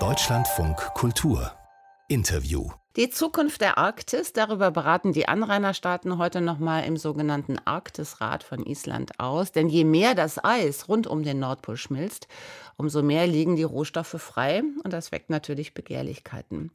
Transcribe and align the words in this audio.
Deutschlandfunk 0.00 0.76
Kultur 0.94 1.52
Interview 2.08 2.70
die 2.96 3.10
Zukunft 3.10 3.60
der 3.60 3.76
Arktis, 3.76 4.32
darüber 4.32 4.70
beraten 4.70 5.12
die 5.12 5.26
Anrainerstaaten 5.26 6.16
heute 6.16 6.40
nochmal 6.40 6.84
im 6.84 6.96
sogenannten 6.96 7.58
Arktisrat 7.64 8.44
von 8.44 8.64
Island 8.64 9.18
aus. 9.18 9.50
Denn 9.50 9.68
je 9.68 9.82
mehr 9.82 10.14
das 10.14 10.38
Eis 10.44 10.88
rund 10.88 11.08
um 11.08 11.24
den 11.24 11.40
Nordpol 11.40 11.76
schmilzt, 11.76 12.28
umso 12.76 13.02
mehr 13.02 13.26
liegen 13.26 13.56
die 13.56 13.64
Rohstoffe 13.64 14.14
frei. 14.20 14.62
Und 14.84 14.92
das 14.92 15.10
weckt 15.10 15.28
natürlich 15.28 15.74
Begehrlichkeiten. 15.74 16.70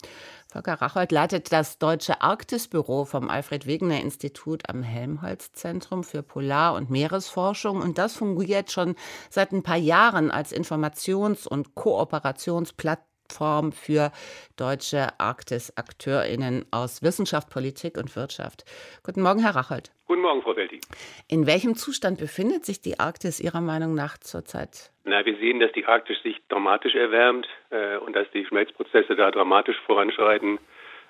Volker 0.52 0.73
Rachold 0.73 1.14
leitet 1.14 1.54
das 1.54 1.77
Deutsche 1.77 2.21
Arktisbüro 2.21 3.05
vom 3.05 3.30
Alfred-Wegener-Institut 3.30 4.68
am 4.68 4.84
Helmholtz-Zentrum 4.84 6.04
für 6.04 6.21
Polar- 6.21 6.75
und 6.75 6.89
Meeresforschung. 6.89 7.82
Und 7.82 7.98
das 7.98 8.18
fungiert 8.18 8.73
schon 8.73 8.96
seit 9.30 9.54
ein 9.54 9.64
paar 9.64 9.77
Jahren 9.77 10.32
als 10.32 10.52
Informations- 10.52 11.48
und 11.48 11.75
Kooperationsplattform 11.75 13.08
Plattform 13.29 13.71
für 13.71 14.11
deutsche 14.57 15.07
Arktis-AkteurInnen 15.19 16.65
aus 16.71 17.01
Wissenschaft, 17.04 17.50
Politik 17.50 17.97
und 17.97 18.15
Wirtschaft. 18.15 18.65
Guten 19.04 19.21
Morgen, 19.21 19.39
Herr 19.39 19.55
Rachold. 19.55 19.92
Guten 20.07 20.21
Morgen, 20.21 20.42
Frau 20.42 20.55
Welti. 20.55 20.79
In 21.28 21.46
welchem 21.46 21.75
Zustand 21.75 22.19
befindet 22.19 22.65
sich 22.65 22.82
die 22.82 23.00
Arktis 23.00 23.39
Ihrer 23.39 23.61
Meinung 23.61 23.93
nach 23.93 24.18
zurzeit? 24.18 24.92
Na, 25.05 25.25
wir 25.25 25.38
sehen, 25.38 25.60
dass 25.60 25.71
die 25.74 25.86
Arktis 25.86 26.18
sich 26.24 26.38
dramatisch 26.50 26.96
erwärmt 26.96 27.47
äh, 27.69 27.97
und 27.97 28.15
dass 28.15 28.29
die 28.32 28.46
Schmelzprozesse 28.46 29.15
da 29.15 29.32
dramatisch 29.32 29.77
voranschreiten. 29.86 30.57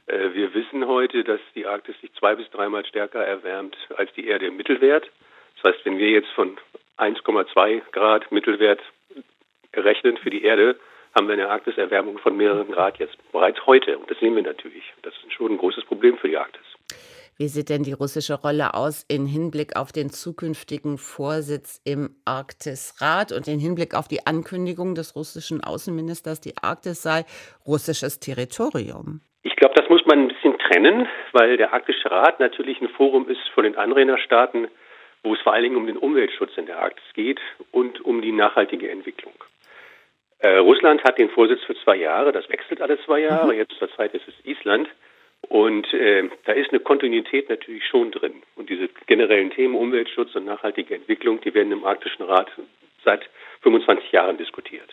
Äh, 0.08 0.34
wir 0.34 0.54
wissen 0.54 0.86
heute, 0.86 1.24
dass 1.24 1.40
die 1.56 1.66
Arktis 1.66 1.96
sich 2.02 2.14
zwei 2.14 2.36
bis 2.36 2.50
dreimal 2.52 2.86
stärker 2.86 3.26
erwärmt 3.26 3.78
als 3.96 4.12
die 4.14 4.28
Erde 4.28 4.48
im 4.48 4.58
Mittelwert. 4.58 5.10
Das 5.62 5.74
heißt, 5.74 5.86
wenn 5.86 5.98
wir 5.98 6.10
jetzt 6.10 6.30
von 6.30 6.58
1,2 6.98 7.82
Grad 7.92 8.32
Mittelwert 8.32 8.82
rechnen 9.74 10.18
für 10.18 10.30
die 10.30 10.44
Erde, 10.44 10.78
haben 11.16 11.28
wir 11.28 11.34
eine 11.34 11.50
Arktiserwärmung 11.50 12.18
von 12.20 12.38
mehreren 12.38 12.72
Grad 12.72 12.98
jetzt 13.00 13.18
bereits 13.32 13.66
heute. 13.66 13.98
Und 13.98 14.10
das 14.10 14.20
sehen 14.20 14.36
wir 14.36 14.44
natürlich. 14.44 14.84
Das 15.02 15.14
ist 15.26 15.34
schon 15.34 15.52
ein 15.54 15.58
großes 15.58 15.86
Problem 15.86 16.18
für 16.18 16.28
die 16.28 16.38
Arktis. 16.38 16.66
Wie 17.38 17.48
sieht 17.48 17.70
denn 17.70 17.84
die 17.84 17.94
russische 17.94 18.34
Rolle 18.34 18.74
aus 18.74 19.06
im 19.08 19.26
Hinblick 19.26 19.78
auf 19.78 19.94
den 19.94 20.10
zukünftigen 20.10 20.98
Vorsitz 20.98 21.82
im 21.86 22.10
Arktisrat 22.26 23.32
und 23.32 23.48
im 23.48 23.60
Hinblick 23.60 23.96
auf 23.96 24.10
die 24.10 24.28
Ankündigung 24.28 24.94
des 24.94 25.16
russischen 25.16 25.64
Außenministers, 25.64 26.42
die 26.42 26.56
Arktis 26.62 27.02
sei 27.02 27.24
russisches 27.66 28.20
Territorium? 28.20 29.22
Ich 29.44 29.56
glaube, 29.56 29.74
das 29.76 29.88
muss 29.88 30.06
man 30.06 30.20
ein 30.20 30.28
bisschen 30.28 30.58
trennen, 30.60 31.08
weil 31.32 31.56
der 31.56 31.72
Arktische 31.72 32.12
Rat 32.12 32.42
natürlich 32.42 32.82
ein 32.82 32.90
Forum 32.90 33.30
ist 33.30 33.48
von 33.56 33.64
den 33.64 33.78
Anrainerstaaten, 33.78 34.68
wo 35.24 35.34
es 35.34 35.40
vor 35.40 35.54
allen 35.54 35.64
Dingen 35.64 35.78
um 35.78 35.88
den 35.88 35.98
Umweltschutz 35.98 36.58
in 36.58 36.66
der 36.66 36.80
Arktis 36.80 37.06
geht 37.14 37.40
und 37.72 38.02
um 38.02 38.22
die 38.22 38.34
nachhaltige 38.34 38.92
Entwicklung. 38.92 39.34
Äh, 40.40 40.58
Russland 40.58 41.04
hat 41.04 41.18
den 41.18 41.30
Vorsitz 41.30 41.62
für 41.64 41.76
zwei 41.84 41.98
Jahre, 41.98 42.32
das 42.32 42.50
wechselt 42.50 42.82
alle 42.82 43.00
zwei 43.04 43.20
Jahre, 43.20 43.54
mhm. 43.54 43.60
jetzt 43.60 43.78
zur 43.78 43.92
Zeit 43.96 44.14
ist 44.14 44.28
es 44.28 44.34
Island. 44.46 44.90
Und 45.48 45.94
äh, 45.94 46.30
da 46.46 46.54
ist 46.54 46.72
eine 46.72 46.80
Kontinuität 46.80 47.50
natürlich 47.50 47.86
schon 47.88 48.12
drin. 48.12 48.44
Und 48.56 48.70
diese 48.70 48.90
generellen 49.08 49.52
Themen 49.52 49.76
Umweltschutz 49.76 50.36
und 50.36 50.46
nachhaltige 50.46 50.96
Entwicklung, 50.96 51.40
die 51.42 51.54
werden 51.54 51.72
im 51.72 51.86
Arktischen 51.86 52.24
Rat 52.26 52.52
seit 53.04 53.30
25 53.62 54.12
Jahren 54.12 54.38
diskutiert. 54.38 54.90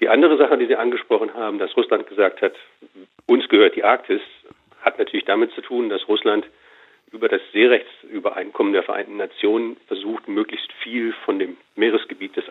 Die 0.00 0.08
andere 0.08 0.36
Sache, 0.36 0.56
die 0.58 0.66
Sie 0.66 0.76
angesprochen 0.76 1.34
haben, 1.34 1.58
dass 1.58 1.76
Russland 1.76 2.06
gesagt 2.06 2.40
hat, 2.40 2.54
uns 3.26 3.48
gehört 3.48 3.76
die 3.76 3.84
Arktis, 3.84 4.20
hat 4.82 4.98
natürlich 4.98 5.26
damit 5.26 5.52
zu 5.52 5.60
tun, 5.60 5.88
dass 5.88 6.08
Russland 6.08 6.46
über 7.12 7.28
das 7.28 7.40
Seerechtsübereinkommen 7.52 8.72
der 8.72 8.82
Vereinten 8.82 9.16
Nationen 9.16 9.76
versucht, 9.88 10.28
möglichst 10.28 10.72
viel 10.82 11.12
von 11.24 11.38
dem 11.38 11.56
Meeresgebiet 11.74 12.36
des 12.36 12.44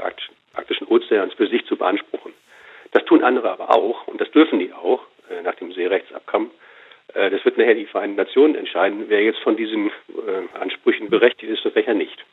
Arktischen 0.53 0.87
Ozeans 0.87 1.33
für 1.33 1.47
sich 1.47 1.65
zu 1.65 1.77
beanspruchen. 1.77 2.33
Das 2.91 3.05
tun 3.05 3.23
andere 3.23 3.51
aber 3.51 3.69
auch 3.69 4.07
und 4.07 4.19
das 4.19 4.31
dürfen 4.31 4.59
die 4.59 4.73
auch 4.73 5.01
äh, 5.29 5.41
nach 5.43 5.55
dem 5.55 5.71
Seerechtsabkommen. 5.71 6.51
Äh, 7.13 7.29
das 7.29 7.43
wird 7.45 7.57
nachher 7.57 7.75
die 7.75 7.85
Vereinten 7.85 8.15
Nationen 8.15 8.55
entscheiden, 8.55 9.05
wer 9.07 9.23
jetzt 9.23 9.39
von 9.39 9.55
diesen 9.55 9.87
äh, 9.87 10.57
Ansprüchen 10.59 11.09
berechtigt 11.09 11.51
ist 11.51 11.65
und 11.65 11.75
welcher 11.75 11.93
nicht. 11.93 12.25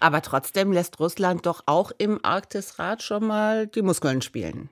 Aber 0.00 0.22
trotzdem 0.22 0.72
lässt 0.72 0.98
Russland 0.98 1.44
doch 1.46 1.60
auch 1.66 1.92
im 1.98 2.20
Arktisrat 2.22 3.02
schon 3.02 3.26
mal 3.26 3.66
die 3.66 3.82
Muskeln 3.82 4.22
spielen. 4.22 4.70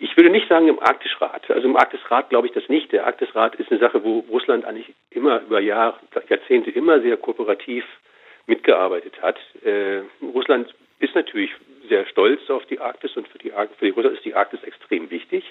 Ich 0.00 0.16
würde 0.16 0.30
nicht 0.30 0.48
sagen 0.48 0.68
im 0.68 0.78
Arktisrat. 0.78 1.50
Also 1.50 1.66
im 1.66 1.76
Arktisrat 1.76 2.30
glaube 2.30 2.46
ich 2.46 2.52
das 2.52 2.68
nicht. 2.68 2.92
Der 2.92 3.06
Arktisrat 3.06 3.56
ist 3.56 3.70
eine 3.70 3.80
Sache, 3.80 4.04
wo 4.04 4.20
Russland 4.30 4.64
eigentlich 4.64 4.94
immer 5.10 5.40
über 5.42 5.60
Jahr, 5.60 5.98
Jahrzehnte 6.28 6.70
immer 6.70 7.00
sehr 7.00 7.16
kooperativ 7.16 7.84
mitgearbeitet 8.46 9.20
hat. 9.20 9.38
Äh, 9.64 10.02
Russland 10.22 10.72
ist 11.00 11.14
natürlich 11.16 11.50
sehr 11.88 12.06
stolz 12.06 12.48
auf 12.48 12.64
die 12.66 12.78
Arktis 12.78 13.16
und 13.16 13.26
für 13.28 13.38
die, 13.38 13.50
für 13.50 13.84
die 13.84 13.90
Russland 13.90 14.16
ist 14.16 14.24
die 14.24 14.34
Arktis 14.34 14.62
extrem 14.62 15.10
wichtig. 15.10 15.44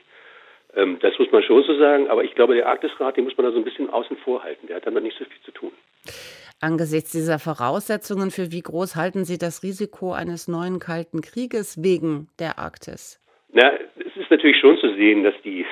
Ähm, 0.75 0.97
das 1.01 1.17
muss 1.19 1.31
man 1.31 1.43
schon 1.43 1.63
so 1.63 1.77
sagen. 1.77 2.07
Aber 2.07 2.23
ich 2.23 2.33
glaube, 2.33 2.55
der 2.55 2.67
Arktisrat, 2.67 3.17
den 3.17 3.25
muss 3.25 3.35
man 3.35 3.45
da 3.47 3.51
so 3.51 3.57
ein 3.57 3.65
bisschen 3.65 3.89
außen 3.89 4.15
vor 4.17 4.43
halten. 4.43 4.67
Der 4.67 4.77
hat 4.77 4.87
damit 4.87 5.03
nicht 5.03 5.17
so 5.17 5.25
viel 5.25 5.41
zu 5.43 5.51
tun. 5.51 5.71
Angesichts 6.61 7.11
dieser 7.11 7.37
Voraussetzungen, 7.37 8.31
für 8.31 8.51
wie 8.51 8.61
groß 8.61 8.95
halten 8.95 9.25
Sie 9.25 9.37
das 9.37 9.61
Risiko 9.61 10.13
eines 10.13 10.47
neuen 10.47 10.79
Kalten 10.79 11.21
Krieges 11.21 11.83
wegen 11.83 12.29
der 12.39 12.57
Arktis? 12.57 13.19
Na, 13.51 13.71
ist 14.27 14.31
natürlich 14.31 14.59
schon 14.59 14.77
zu 14.77 14.93
sehen, 14.95 15.23
dass 15.23 15.35
die 15.43 15.65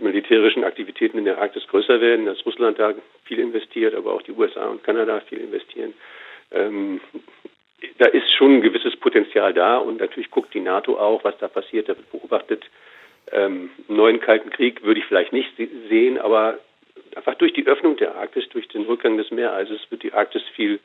militärischen 0.00 0.64
Aktivitäten 0.64 1.18
in 1.18 1.26
der 1.26 1.38
Arktis 1.38 1.66
größer 1.66 2.00
werden, 2.00 2.24
dass 2.24 2.44
Russland 2.46 2.78
da 2.78 2.94
viel 3.24 3.38
investiert, 3.38 3.94
aber 3.94 4.14
auch 4.14 4.22
die 4.22 4.32
USA 4.32 4.66
und 4.68 4.82
Kanada 4.82 5.20
viel 5.20 5.38
investieren. 5.38 5.92
Ähm, 6.50 7.02
da 7.98 8.06
ist 8.06 8.32
schon 8.32 8.56
ein 8.56 8.62
gewisses 8.62 8.96
Potenzial 8.96 9.52
da 9.52 9.76
und 9.76 10.00
natürlich 10.00 10.30
guckt 10.30 10.54
die 10.54 10.60
NATO 10.60 10.98
auch, 10.98 11.22
was 11.22 11.36
da 11.36 11.48
passiert, 11.48 11.90
da 11.90 11.96
wird 11.96 12.10
beobachtet. 12.10 12.64
Ähm, 13.30 13.68
neuen 13.88 14.20
Kalten 14.20 14.48
Krieg 14.48 14.82
würde 14.84 15.00
ich 15.00 15.06
vielleicht 15.06 15.34
nicht 15.34 15.50
sehen, 15.90 16.16
aber 16.16 16.58
einfach 17.14 17.34
durch 17.34 17.52
die 17.52 17.66
Öffnung 17.66 17.98
der 17.98 18.14
Arktis, 18.14 18.48
durch 18.48 18.68
den 18.68 18.84
Rückgang 18.84 19.18
des 19.18 19.30
Meereises 19.30 19.80
wird 19.90 20.02
die 20.02 20.14
Arktis 20.14 20.42
viel 20.54 20.80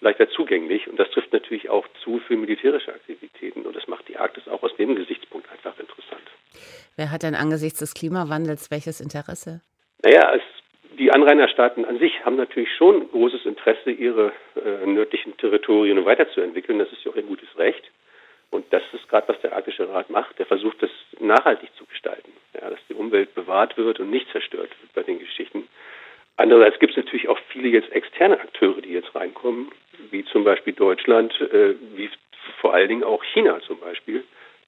leichter 0.00 0.28
zugänglich 0.30 0.88
und 0.88 0.98
das 0.98 1.10
trifft 1.10 1.32
natürlich 1.32 1.70
auch 1.70 1.86
zu 2.02 2.18
für 2.18 2.36
militärische 2.36 2.92
Aktivitäten 2.92 3.62
und 3.62 3.74
das 3.74 3.86
macht 3.88 4.08
die 4.08 4.16
Arktis 4.16 4.46
auch 4.48 4.62
aus 4.62 4.74
dem 4.76 4.94
Gesichtspunkt 4.94 5.50
einfach 5.50 5.78
interessant. 5.78 6.22
Wer 6.96 7.10
hat 7.10 7.22
denn 7.22 7.34
angesichts 7.34 7.78
des 7.80 7.94
Klimawandels 7.94 8.70
welches 8.70 9.00
Interesse? 9.00 9.60
Naja, 10.02 10.34
es, 10.34 10.42
die 10.98 11.12
Anrainerstaaten 11.12 11.84
an 11.84 11.98
sich 11.98 12.24
haben 12.24 12.36
natürlich 12.36 12.74
schon 12.76 13.10
großes 13.10 13.44
Interesse, 13.44 13.90
ihre 13.90 14.32
äh, 14.56 14.86
nördlichen 14.86 15.36
Territorien 15.36 16.04
weiterzuentwickeln. 16.04 16.78
Das 16.78 16.90
ist 16.92 17.04
ja 17.04 17.10
auch 17.12 17.16
ein 17.16 17.26
gutes 17.26 17.48
Recht. 17.58 17.84
Und 18.50 18.72
das 18.72 18.82
ist 18.92 19.08
gerade, 19.08 19.28
was 19.28 19.40
der 19.40 19.54
Arktische 19.54 19.88
Rat 19.88 20.08
macht. 20.08 20.38
Der 20.38 20.46
versucht, 20.46 20.82
das 20.82 20.90
nachhaltig 21.18 21.70
zu 21.76 21.84
gestalten. 21.84 22.32
Ja, 22.54 22.70
dass 22.70 22.78
die 22.88 22.94
Umwelt 22.94 23.34
bewahrt 23.34 23.76
wird 23.76 24.00
und 24.00 24.10
nicht 24.10 24.30
zerstört 24.30 24.70
wird 24.80 24.92
bei 24.94 25.02
den 25.02 25.18
Geschichten. 25.18 25.68
Andererseits 26.36 26.78
gibt 26.78 26.92
es 26.92 26.96
natürlich 27.04 27.28
auch 27.28 27.38
viele 27.48 27.68
jetzt 27.68 27.90
externe 27.92 28.38
Akteure, 28.38 28.80
die 28.82 28.92
jetzt 28.92 29.14
reinkommen, 29.14 29.70
wie 30.10 30.24
zum 30.26 30.44
Beispiel 30.44 30.74
Deutschland, 30.74 31.32
äh, 31.40 31.74
wie 31.94 32.10
vor 32.60 32.74
allen 32.74 32.88
Dingen 32.88 33.04
auch 33.04 33.24
China 33.24 33.58
zum 33.66 33.80
Beispiel, 33.80 34.24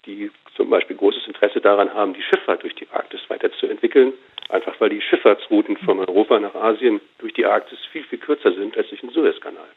die 0.07 0.31
zum 0.57 0.71
Beispiel 0.71 0.97
großes 0.97 1.27
Interesse 1.27 1.61
daran 1.61 1.93
haben, 1.93 2.15
die 2.15 2.23
Schifffahrt 2.23 2.63
durch 2.63 2.75
die 2.75 2.89
Arktis 2.91 3.21
weiterzuentwickeln, 3.29 4.15
einfach 4.49 4.81
weil 4.81 4.91
die 4.91 5.03
Schifffahrtsrouten 5.03 5.77
von 5.79 6.01
Europa 6.01 6.41
nach 6.41 6.55
Asien 6.55 7.01
durch 7.19 7.35
die 7.35 7.45
Arktis 7.45 7.79
viel, 7.93 8.05
viel 8.05 8.19
kürzer 8.19 8.53
sind 8.53 8.77
als 8.77 8.89
durch 8.89 9.01
den 9.03 9.11
Suezkanal. 9.11 9.69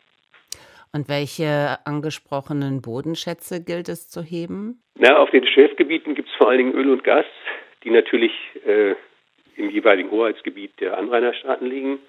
Und 0.93 1.07
welche 1.07 1.77
angesprochenen 1.85 2.81
Bodenschätze 2.81 3.63
gilt 3.63 3.87
es 3.87 4.09
zu 4.09 4.21
heben? 4.21 4.81
Na, 4.95 5.17
auf 5.17 5.29
den 5.29 5.45
Schilfgebieten 5.45 6.15
gibt 6.15 6.29
es 6.29 6.35
vor 6.35 6.49
allen 6.49 6.57
Dingen 6.57 6.73
Öl 6.73 6.89
und 6.89 7.03
Gas, 7.03 7.25
die 7.83 7.91
natürlich 7.91 8.33
äh, 8.65 8.95
jeweiligen 9.71 10.11
Hoheitsgebiet 10.11 10.79
der 10.79 10.97
Anrainerstaaten 10.97 11.67
liegen. 11.67 11.99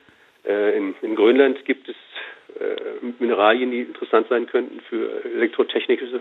Äh, 0.45 0.77
in, 0.77 0.95
in, 1.03 1.15
Grönland 1.15 1.65
gibt 1.65 1.89
es 1.89 1.97
äh, 2.61 3.13
Mineralien, 3.19 3.71
die 3.71 3.81
interessant 3.81 4.29
sein 4.29 4.47
könnten 4.47 4.81
für 4.81 5.25
elektrotechnische 5.25 6.17
äh, 6.17 6.21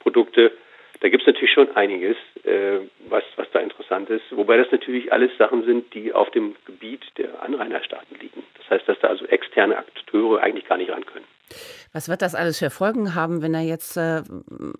Produkte. 0.00 0.52
Da 1.00 1.08
gibt 1.08 1.22
es 1.22 1.26
natürlich 1.26 1.52
schon 1.52 1.74
einiges, 1.74 2.16
äh, 2.44 2.78
was, 3.08 3.24
was 3.36 3.50
da 3.50 3.60
interessant 3.60 4.08
ist. 4.10 4.24
Wobei 4.30 4.56
das 4.56 4.70
natürlich 4.70 5.12
alles 5.12 5.36
Sachen 5.36 5.64
sind, 5.64 5.92
die 5.94 6.12
auf 6.12 6.30
dem 6.30 6.54
Gebiet 6.64 7.02
der 7.18 7.42
Anrainerstaaten 7.42 8.18
liegen. 8.20 8.44
Das 8.58 8.70
heißt, 8.70 8.88
dass 8.88 9.00
da 9.00 9.08
also 9.08 9.24
externe 9.26 9.78
Akteure 9.78 10.40
eigentlich 10.40 10.68
gar 10.68 10.78
nicht 10.78 10.90
ran 10.90 11.04
können. 11.04 11.24
Was 11.92 12.08
wird 12.08 12.22
das 12.22 12.34
alles 12.34 12.58
für 12.58 12.70
Folgen 12.70 13.14
haben, 13.14 13.42
wenn 13.42 13.54
er 13.54 13.62
jetzt 13.62 13.96
äh, 13.96 14.22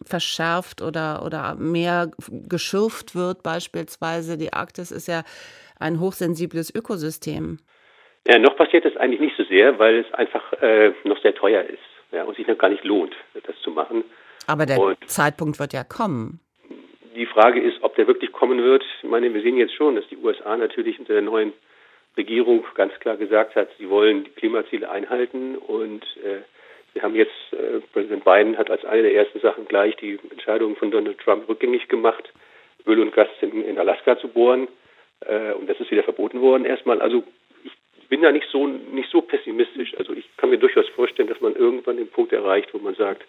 verschärft 0.04 0.82
oder, 0.82 1.22
oder 1.24 1.54
mehr 1.56 2.10
geschürft 2.48 3.14
wird, 3.14 3.42
beispielsweise? 3.42 4.36
Die 4.36 4.52
Arktis 4.52 4.90
ist 4.90 5.08
ja 5.08 5.22
ein 5.78 6.00
hochsensibles 6.00 6.74
Ökosystem. 6.74 7.58
Ja, 8.26 8.38
noch 8.38 8.56
passiert 8.56 8.84
das 8.84 8.96
eigentlich 8.96 9.20
nicht 9.20 9.36
so 9.36 9.44
sehr, 9.44 9.78
weil 9.78 9.98
es 9.98 10.14
einfach 10.14 10.52
äh, 10.60 10.92
noch 11.04 11.20
sehr 11.22 11.34
teuer 11.34 11.62
ist 11.64 11.82
ja, 12.12 12.24
und 12.24 12.36
sich 12.36 12.46
noch 12.46 12.58
gar 12.58 12.68
nicht 12.68 12.84
lohnt, 12.84 13.14
das 13.34 13.58
zu 13.62 13.70
machen. 13.70 14.04
Aber 14.46 14.66
der 14.66 14.78
und 14.78 15.08
Zeitpunkt 15.08 15.58
wird 15.58 15.72
ja 15.72 15.82
kommen. 15.84 16.40
Die 17.16 17.26
Frage 17.26 17.60
ist, 17.60 17.82
ob 17.82 17.94
der 17.96 18.06
wirklich 18.06 18.32
kommen 18.32 18.62
wird. 18.62 18.84
Ich 19.02 19.08
meine, 19.08 19.32
wir 19.34 19.42
sehen 19.42 19.56
jetzt 19.56 19.74
schon, 19.74 19.96
dass 19.96 20.06
die 20.08 20.16
USA 20.16 20.56
natürlich 20.56 20.98
unter 20.98 21.12
der 21.14 21.22
neuen 21.22 21.52
Regierung 22.16 22.64
ganz 22.74 22.92
klar 23.00 23.16
gesagt 23.16 23.56
hat, 23.56 23.68
sie 23.78 23.88
wollen 23.88 24.24
die 24.24 24.30
Klimaziele 24.30 24.90
einhalten 24.90 25.56
und 25.56 26.02
äh, 26.18 26.42
wir 26.94 27.02
haben 27.02 27.14
jetzt, 27.14 27.32
äh, 27.52 27.80
Präsident 27.92 28.24
Biden 28.24 28.58
hat 28.58 28.70
als 28.70 28.84
eine 28.84 29.02
der 29.02 29.14
ersten 29.14 29.40
Sachen 29.40 29.66
gleich 29.66 29.96
die 29.96 30.18
Entscheidung 30.30 30.76
von 30.76 30.90
Donald 30.90 31.18
Trump 31.18 31.48
rückgängig 31.48 31.88
gemacht. 31.88 32.32
Öl 32.86 33.00
und 33.00 33.14
Gas 33.14 33.28
in, 33.40 33.64
in 33.64 33.78
Alaska 33.78 34.18
zu 34.18 34.28
bohren. 34.28 34.68
Äh, 35.20 35.52
und 35.52 35.68
das 35.68 35.78
ist 35.80 35.90
wieder 35.90 36.02
verboten 36.02 36.40
worden 36.40 36.64
erstmal. 36.64 37.00
Also 37.00 37.22
ich 37.64 38.08
bin 38.08 38.22
da 38.22 38.32
nicht 38.32 38.48
so, 38.50 38.66
nicht 38.66 39.10
so 39.10 39.22
pessimistisch. 39.22 39.94
Also 39.98 40.12
ich 40.12 40.28
kann 40.36 40.50
mir 40.50 40.58
durchaus 40.58 40.88
vorstellen, 40.90 41.28
dass 41.28 41.40
man 41.40 41.54
irgendwann 41.54 41.96
den 41.96 42.08
Punkt 42.08 42.32
erreicht, 42.32 42.74
wo 42.74 42.78
man 42.78 42.94
sagt, 42.94 43.24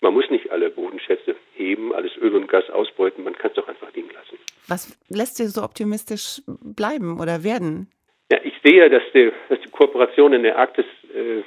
man 0.00 0.14
muss 0.14 0.30
nicht 0.30 0.50
alle 0.52 0.70
Bodenschätze 0.70 1.34
heben, 1.54 1.92
alles 1.92 2.16
Öl 2.18 2.36
und 2.36 2.46
Gas 2.46 2.70
ausbeuten, 2.70 3.24
man 3.24 3.36
kann 3.36 3.50
es 3.50 3.56
doch 3.56 3.66
einfach 3.66 3.92
liegen 3.94 4.10
lassen. 4.10 4.38
Was 4.68 4.96
lässt 5.08 5.40
dir 5.40 5.48
so 5.48 5.62
optimistisch 5.62 6.40
bleiben 6.46 7.18
oder 7.18 7.42
werden? 7.42 7.90
Ja, 8.30 8.38
ich 8.44 8.54
sehe, 8.62 8.88
dass 8.90 9.02
die, 9.12 9.32
dass 9.48 9.60
die 9.60 9.70
Kooperation 9.70 10.34
in 10.34 10.42
der 10.42 10.58
Arktis 10.58 10.84
äh, 11.14 11.42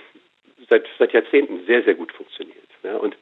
seit, 0.71 0.87
seit 0.97 1.13
Jahrzehnten 1.13 1.65
sehr, 1.67 1.83
sehr 1.83 1.93
gut 1.93 2.11
funktioniert. 2.13 2.57
Ja, 2.83 2.97
und 2.97 3.15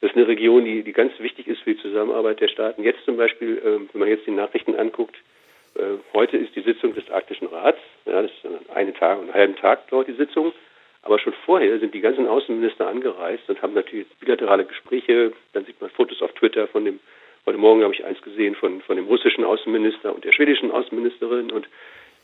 das 0.00 0.10
ist 0.10 0.16
eine 0.16 0.28
Region, 0.28 0.64
die, 0.64 0.82
die 0.82 0.92
ganz 0.92 1.18
wichtig 1.20 1.46
ist 1.46 1.62
für 1.62 1.74
die 1.74 1.80
Zusammenarbeit 1.80 2.40
der 2.40 2.48
Staaten. 2.48 2.82
Jetzt 2.82 3.04
zum 3.06 3.16
Beispiel, 3.16 3.56
äh, 3.58 3.92
wenn 3.92 4.00
man 4.00 4.08
jetzt 4.08 4.26
die 4.26 4.32
Nachrichten 4.32 4.74
anguckt, 4.74 5.16
äh, 5.76 5.98
heute 6.12 6.36
ist 6.36 6.54
die 6.54 6.60
Sitzung 6.60 6.94
des 6.94 7.08
Arktischen 7.10 7.46
Rats. 7.46 7.78
Ja, 8.04 8.22
das 8.22 8.30
ist 8.30 8.70
einen 8.74 8.94
Tag, 8.94 9.20
einen 9.20 9.32
halben 9.32 9.56
Tag 9.56 9.88
dauert 9.88 10.08
die 10.08 10.14
Sitzung. 10.14 10.52
Aber 11.02 11.20
schon 11.20 11.32
vorher 11.44 11.78
sind 11.78 11.94
die 11.94 12.00
ganzen 12.00 12.26
Außenminister 12.26 12.88
angereist 12.88 13.48
und 13.48 13.62
haben 13.62 13.74
natürlich 13.74 14.08
bilaterale 14.18 14.64
Gespräche. 14.64 15.32
Dann 15.52 15.64
sieht 15.64 15.80
man 15.80 15.88
Fotos 15.90 16.20
auf 16.20 16.32
Twitter 16.32 16.66
von 16.66 16.84
dem, 16.84 16.98
heute 17.46 17.58
Morgen 17.58 17.84
habe 17.84 17.94
ich 17.94 18.04
eins 18.04 18.20
gesehen 18.22 18.56
von, 18.56 18.80
von 18.80 18.96
dem 18.96 19.06
russischen 19.06 19.44
Außenminister 19.44 20.12
und 20.12 20.24
der 20.24 20.32
schwedischen 20.32 20.72
Außenministerin. 20.72 21.52
Und 21.52 21.68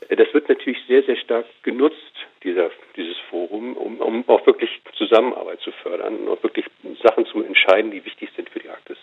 das 0.09 0.33
wird 0.33 0.49
natürlich 0.49 0.79
sehr, 0.87 1.03
sehr 1.03 1.17
stark 1.17 1.45
genutzt, 1.63 1.97
dieser, 2.43 2.69
dieses 2.95 3.17
Forum, 3.29 3.75
um, 3.77 3.99
um 3.99 4.27
auch 4.27 4.45
wirklich 4.45 4.69
Zusammenarbeit 4.97 5.59
zu 5.61 5.71
fördern 5.71 6.17
und 6.17 6.29
auch 6.29 6.43
wirklich 6.43 6.65
Sachen 7.03 7.25
zu 7.25 7.43
entscheiden, 7.43 7.91
die 7.91 8.03
wichtig 8.03 8.29
sind 8.35 8.49
für 8.49 8.59
die 8.59 8.69
Arktis. 8.69 8.97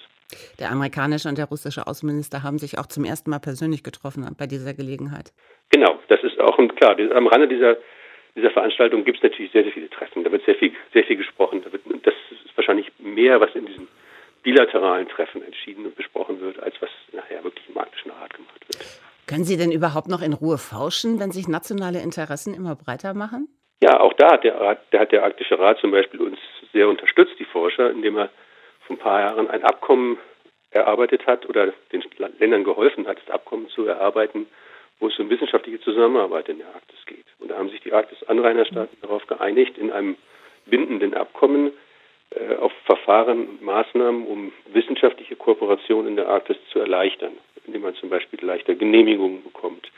Der 0.59 0.71
amerikanische 0.71 1.29
und 1.29 1.39
der 1.39 1.47
russische 1.47 1.87
Außenminister 1.87 2.43
haben 2.43 2.59
sich 2.59 2.79
auch 2.79 2.87
zum 2.87 3.05
ersten 3.05 3.31
Mal 3.31 3.41
persönlich 3.41 3.83
getroffen 3.83 4.27
bei 4.39 4.47
dieser 4.47 4.75
Gelegenheit. 4.75 5.33
Genau, 5.71 5.99
das 6.09 6.23
ist 6.23 6.39
auch 6.41 6.57
klar. 6.77 6.97
Am 7.15 7.27
Rande 7.27 7.49
dieser, 7.49 7.77
dieser 8.37 8.51
Veranstaltung 8.51 9.05
gibt 9.05 9.19
es 9.19 9.23
natürlich 9.23 9.53
sehr, 9.53 9.65
sehr 9.65 9.73
viele 9.73 9.91
Treffen. 9.91 10.25
Da 10.25 10.31
wird 10.31 10.45
sehr 10.45 10.55
viel, 10.55 10.73
sehr 10.93 11.05
viel 11.05 11.17
gesprochen. 11.17 11.63
Da 11.65 11.73
wird, 11.73 11.83
das 12.03 12.15
ist 12.31 12.57
wahrscheinlich 12.57 12.91
mehr, 12.99 13.41
was 13.41 13.55
in 13.55 13.67
diesen 13.67 13.89
bilateralen 14.43 15.09
Treffen 15.09 15.43
entschieden 15.43 15.85
und 15.85 15.97
besprochen 15.97 16.41
wird, 16.41 16.63
als 16.63 16.75
was 16.81 16.91
nachher 17.13 17.43
wirklich 17.45 17.69
im 17.69 17.77
arktischen 17.77 18.11
Rat 18.11 18.33
gemacht 18.35 18.61
wird. 18.69 19.10
Können 19.31 19.45
Sie 19.45 19.57
denn 19.57 19.71
überhaupt 19.71 20.09
noch 20.09 20.23
in 20.23 20.33
Ruhe 20.33 20.59
forschen, 20.59 21.21
wenn 21.21 21.31
sich 21.31 21.47
nationale 21.47 22.01
Interessen 22.01 22.53
immer 22.53 22.75
breiter 22.75 23.15
machen? 23.15 23.47
Ja, 23.81 24.01
auch 24.01 24.13
da 24.15 24.33
hat 24.33 24.43
der, 24.43 24.77
der, 24.91 25.01
hat 25.01 25.13
der 25.13 25.23
Arktische 25.23 25.57
Rat 25.57 25.79
zum 25.79 25.93
Beispiel 25.93 26.21
uns 26.21 26.37
sehr 26.73 26.89
unterstützt, 26.89 27.39
die 27.39 27.45
Forscher, 27.45 27.93
indem 27.93 28.17
er 28.17 28.29
vor 28.89 28.97
ein 28.97 28.99
paar 28.99 29.21
Jahren 29.21 29.49
ein 29.49 29.63
Abkommen 29.63 30.19
erarbeitet 30.73 31.29
hat 31.29 31.49
oder 31.49 31.73
den 31.93 32.03
Ländern 32.41 32.65
geholfen 32.65 33.07
hat, 33.07 33.19
das 33.25 33.33
Abkommen 33.33 33.69
zu 33.69 33.87
erarbeiten, 33.87 34.47
wo 34.99 35.07
es 35.07 35.19
um 35.21 35.31
wissenschaftliche 35.31 35.81
Zusammenarbeit 35.81 36.49
in 36.49 36.59
der 36.59 36.75
Arktis 36.75 36.99
geht. 37.07 37.27
Und 37.39 37.53
da 37.53 37.57
haben 37.57 37.69
sich 37.69 37.83
die 37.83 37.93
Arktis-Anrainerstaaten 37.93 38.99
darauf 39.01 39.25
geeinigt, 39.29 39.79
in 39.79 39.93
einem 39.93 40.17
bindenden 40.67 41.15
Abkommen 41.15 41.71
äh, 42.31 42.57
auf 42.57 42.73
Verfahren 42.85 43.47
und 43.47 43.63
Maßnahmen, 43.63 44.27
um 44.27 44.53
wissenschaftliche 44.73 45.37
Kooperation 45.37 46.09
in 46.09 46.17
der 46.17 46.29
Arktis 46.29 46.57
zu 46.73 46.81
erleichtern, 46.81 47.35
indem 47.67 47.83
man 47.83 47.95
zum 47.97 48.11
Beispiel 48.11 48.39
leichter 48.45 48.75
Genehmigungen 48.75 49.43
bekommt, 49.43 49.91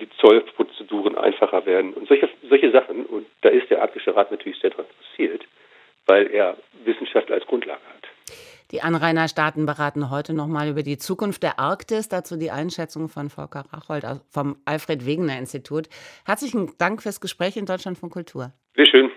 die 0.00 0.08
Zollprozeduren 0.20 1.16
einfacher 1.16 1.64
werden 1.66 1.94
und 1.94 2.08
solche, 2.08 2.28
solche 2.48 2.70
Sachen. 2.70 3.06
Und 3.06 3.26
da 3.42 3.48
ist 3.48 3.70
der 3.70 3.82
Arktische 3.82 4.14
Rat 4.14 4.30
natürlich 4.30 4.58
sehr 4.60 4.70
daran 4.70 4.86
interessiert, 4.86 5.46
weil 6.06 6.26
er 6.28 6.56
Wissenschaft 6.84 7.30
als 7.30 7.46
Grundlage 7.46 7.80
hat. 7.80 8.08
Die 8.70 8.80
Anrainerstaaten 8.82 9.66
beraten 9.66 10.10
heute 10.10 10.34
nochmal 10.34 10.68
über 10.68 10.82
die 10.82 10.98
Zukunft 10.98 11.42
der 11.42 11.60
Arktis. 11.60 12.08
Dazu 12.08 12.36
die 12.36 12.50
Einschätzung 12.50 13.08
von 13.08 13.30
Volker 13.30 13.64
Rachold 13.72 14.04
vom 14.30 14.56
Alfred 14.64 15.06
Wegener 15.06 15.38
Institut. 15.38 15.88
Herzlichen 16.26 16.72
Dank 16.78 17.02
fürs 17.02 17.20
Gespräch 17.20 17.56
in 17.56 17.66
Deutschland 17.66 17.98
von 17.98 18.10
Kultur. 18.10 18.52
Sehr 18.74 18.86
schön. 18.86 19.10